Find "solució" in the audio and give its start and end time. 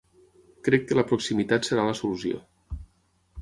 2.01-2.41